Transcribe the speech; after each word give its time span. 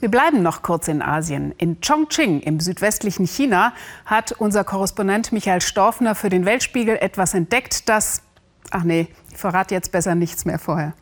Wir 0.00 0.10
bleiben 0.10 0.42
noch 0.42 0.62
kurz 0.62 0.86
in 0.86 1.02
Asien. 1.02 1.52
In 1.58 1.80
Chongqing 1.80 2.40
im 2.40 2.60
südwestlichen 2.60 3.26
China 3.26 3.72
hat 4.06 4.30
unser 4.30 4.62
Korrespondent 4.62 5.32
Michael 5.32 5.60
Storfner 5.60 6.14
für 6.14 6.28
den 6.28 6.44
Weltspiegel 6.44 6.96
etwas 6.96 7.34
entdeckt, 7.34 7.88
das. 7.88 8.22
Ach 8.70 8.84
nee, 8.84 9.08
ich 9.32 9.36
verrate 9.36 9.74
jetzt 9.74 9.90
besser 9.90 10.14
nichts 10.14 10.44
mehr 10.44 10.60
vorher. 10.60 10.92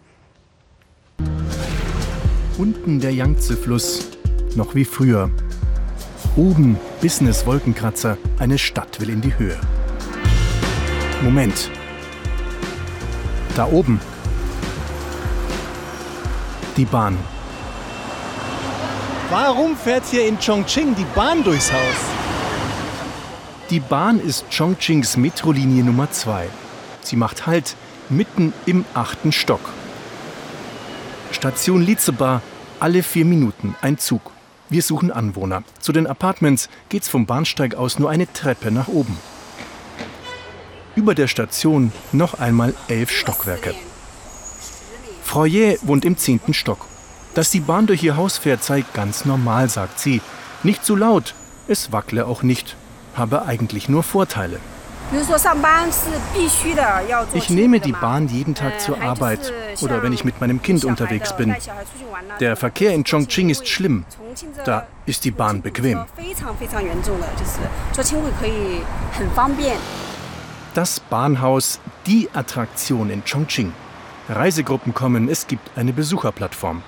Unten 2.56 3.01
der 3.01 3.12
Yangtze-Fluss, 3.12 4.12
noch 4.54 4.74
wie 4.74 4.87
früher. 4.87 5.31
Oben 6.35 6.78
Business-Wolkenkratzer, 7.03 8.17
eine 8.38 8.56
Stadt 8.56 8.99
will 9.01 9.10
in 9.10 9.21
die 9.21 9.38
Höhe. 9.38 9.58
Moment. 11.22 11.71
Da 13.56 13.67
oben. 13.67 14.01
Die 16.78 16.87
Bahn. 16.87 17.19
Warum 19.30 19.77
fährt 19.77 20.05
hier 20.09 20.24
in 20.29 20.38
Chongqing 20.38 20.95
die 20.95 21.06
Bahn 21.16 21.42
durchs 21.42 21.73
Haus? 21.73 21.80
Die 23.70 23.80
Bahn 23.80 24.20
ist 24.20 24.45
Chongqings 24.56 25.16
Metrolinie 25.16 25.83
Nummer 25.83 26.09
2. 26.09 26.48
Sie 27.02 27.16
macht 27.16 27.45
Halt 27.45 27.74
mitten 28.09 28.52
im 28.66 28.84
achten 28.95 29.33
Stock. 29.33 29.60
Station 31.33 31.83
Lizebar, 31.83 32.41
alle 32.78 33.02
vier 33.02 33.24
Minuten 33.24 33.74
ein 33.83 33.98
Zug. 33.98 34.30
Wir 34.69 34.83
suchen 34.83 35.10
Anwohner. 35.10 35.64
Zu 35.80 35.91
den 35.91 36.06
Apartments 36.06 36.69
geht's 36.88 37.08
vom 37.08 37.27
Bahnsteig 37.27 37.74
aus 37.74 37.98
nur 37.98 38.11
eine 38.11 38.33
Treppe 38.33 38.70
nach 38.70 38.86
oben. 38.86 39.19
Über 40.95 41.16
der 41.16 41.27
Station 41.27 41.91
noch 42.12 42.34
einmal 42.38 42.74
elf 42.86 43.11
Stockwerke. 43.11 43.74
Jäh 45.47 45.78
wohnt 45.83 46.05
im 46.05 46.16
zehnten 46.16 46.55
Stock. 46.55 46.86
Dass 47.36 47.50
die 47.50 47.60
Bahn 47.60 47.86
durch 47.86 48.02
ihr 48.02 48.16
Haus 48.16 48.38
fährt, 48.38 48.64
sei 48.64 48.82
ganz 48.95 49.26
normal, 49.26 49.68
sagt 49.68 50.00
sie. 50.00 50.22
Nicht 50.62 50.86
zu 50.86 50.96
laut, 50.96 51.34
es 51.68 51.92
wackle 51.92 52.27
auch 52.27 52.42
nicht, 52.42 52.77
habe 53.14 53.44
eigentlich 53.44 53.91
nur 53.91 54.02
Vorteile. 54.02 54.58
Ich 57.34 57.50
nehme 57.50 57.78
die 57.78 57.92
Bahn 57.92 58.28
jeden 58.28 58.55
Tag 58.55 58.80
zur 58.80 59.02
Arbeit 59.02 59.52
oder 59.83 60.02
wenn 60.02 60.14
ich 60.14 60.24
mit 60.24 60.41
meinem 60.41 60.62
Kind 60.62 60.86
unterwegs 60.86 61.36
bin. 61.36 61.55
Der 62.41 62.56
Verkehr 62.56 62.94
in 62.94 63.05
Chongqing 63.05 63.50
ist 63.50 63.68
schlimm. 63.68 64.06
Da 64.64 64.86
ist 65.05 65.27
die 65.27 65.30
Bahn 65.30 65.61
bequem. 65.61 66.06
Das 70.72 71.00
Bahnhaus, 71.00 71.80
die 72.06 72.30
Attraktion 72.33 73.11
in 73.11 73.22
Chongqing. 73.27 73.74
Reisegruppen 74.30 74.94
kommen, 74.94 75.28
es 75.28 75.46
gibt 75.46 75.77
eine 75.77 75.92
Besucherplattform. 75.92 76.83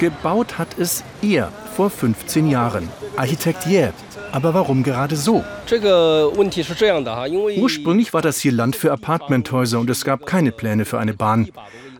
Gebaut 0.00 0.56
hat 0.56 0.78
es 0.78 1.04
er 1.20 1.52
vor 1.76 1.90
15 1.90 2.48
Jahren. 2.48 2.88
Architekt 3.18 3.66
Ye. 3.66 3.90
Aber 4.32 4.54
warum 4.54 4.82
gerade 4.82 5.14
so? 5.14 5.44
Ursprünglich 7.58 8.14
war 8.14 8.22
das 8.22 8.40
hier 8.40 8.52
Land 8.52 8.76
für 8.76 8.92
Apartmenthäuser 8.92 9.78
und 9.78 9.90
es 9.90 10.02
gab 10.02 10.24
keine 10.24 10.52
Pläne 10.52 10.86
für 10.86 10.98
eine 10.98 11.12
Bahn. 11.12 11.50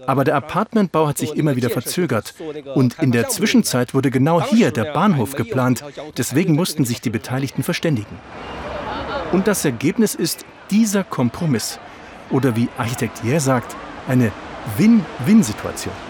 Aber 0.07 0.25
der 0.25 0.37
Apartmentbau 0.37 1.09
hat 1.09 1.19
sich 1.19 1.35
immer 1.37 1.57
wieder 1.57 1.69
verzögert. 1.69 2.33
Und 2.75 2.99
in 3.01 3.13
der 3.13 3.29
Zwischenzeit 3.29 3.93
wurde 3.93 4.11
genau 4.11 4.43
hier 4.43 4.71
der 4.71 4.85
Bahnhof 4.95 5.37
geplant. 5.37 5.85
Deswegen 6.17 6.55
mussten 6.55 6.87
sich 6.87 7.03
die 7.03 7.11
Beteiligten 7.11 7.63
verständigen. 7.63 8.17
Und 9.31 9.47
das 9.47 9.63
Ergebnis 9.67 10.15
ist 10.15 10.47
dieser 10.71 11.05
Kompromiss. 11.05 11.79
Oder 12.31 12.57
wie 12.57 12.71
Architekt 12.79 13.23
Ye 13.23 13.39
sagt, 13.41 13.77
eine 14.09 14.33
Win-Win-Situation. 14.79 16.10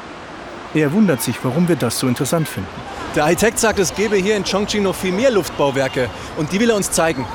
Er 0.72 0.92
wundert 0.92 1.20
sich, 1.20 1.36
warum 1.42 1.68
wir 1.68 1.74
das 1.74 1.98
so 1.98 2.06
interessant 2.06 2.46
finden. 2.46 2.68
Der 3.16 3.24
Architekt 3.24 3.58
sagt, 3.58 3.80
es 3.80 3.92
gäbe 3.92 4.14
hier 4.14 4.36
in 4.36 4.44
Chongqing 4.44 4.84
noch 4.84 4.94
viel 4.94 5.10
mehr 5.10 5.32
Luftbauwerke 5.32 6.08
und 6.36 6.52
die 6.52 6.60
will 6.60 6.70
er 6.70 6.76
uns 6.76 6.92
zeigen. 6.92 7.26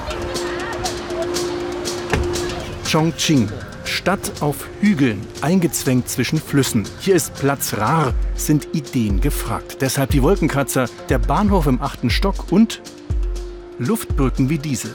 Chongqing, 2.89 3.49
Stadt 3.83 4.31
auf 4.39 4.67
Hügeln, 4.79 5.27
eingezwängt 5.41 6.07
zwischen 6.07 6.39
Flüssen. 6.39 6.87
Hier 7.01 7.15
ist 7.15 7.33
Platz 7.35 7.73
rar, 7.73 8.13
sind 8.35 8.69
Ideen 8.73 9.19
gefragt. 9.19 9.79
Deshalb 9.81 10.11
die 10.11 10.23
Wolkenkratzer, 10.23 10.85
der 11.09 11.19
Bahnhof 11.19 11.67
im 11.67 11.81
achten 11.81 12.09
Stock 12.09 12.53
und 12.53 12.81
Luftbrücken 13.79 14.49
wie 14.49 14.59
diese. 14.59 14.91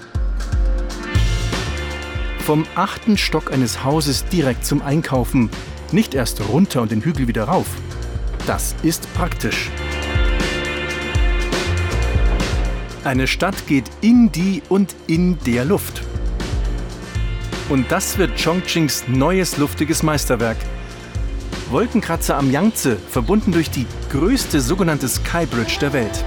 Vom 2.46 2.64
achten 2.74 3.18
Stock 3.18 3.52
eines 3.52 3.84
Hauses 3.84 4.24
direkt 4.28 4.64
zum 4.64 4.80
Einkaufen, 4.80 5.50
nicht 5.92 6.14
erst 6.14 6.40
runter 6.48 6.80
und 6.80 6.90
den 6.90 7.02
Hügel 7.02 7.28
wieder 7.28 7.44
rauf. 7.44 7.66
Das 8.50 8.74
ist 8.82 9.06
praktisch. 9.14 9.70
Eine 13.04 13.28
Stadt 13.28 13.68
geht 13.68 13.84
in 14.00 14.32
die 14.32 14.60
und 14.68 14.96
in 15.06 15.38
der 15.46 15.64
Luft. 15.64 16.02
Und 17.68 17.92
das 17.92 18.18
wird 18.18 18.42
Chongqings 18.42 19.04
neues 19.06 19.56
luftiges 19.56 20.02
Meisterwerk. 20.02 20.56
Wolkenkratzer 21.70 22.36
am 22.36 22.50
Yangtze, 22.50 22.96
verbunden 22.96 23.52
durch 23.52 23.70
die 23.70 23.86
größte 24.10 24.60
sogenannte 24.60 25.06
Skybridge 25.06 25.78
der 25.80 25.92
Welt. 25.92 26.24